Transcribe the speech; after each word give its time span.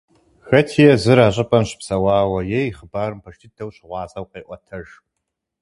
Хэти 0.47 0.81
езыр 0.93 1.19
а 1.25 1.27
щӀыпӀэм 1.35 1.63
щыпсэуауэ 1.69 2.39
е 2.59 2.59
и 2.69 2.71
хъыбарым 2.77 3.19
пэж 3.23 3.35
дыдэу 3.39 3.69
щыгъуазэу 3.75 4.29
къеӀуэтэж. 4.31 4.87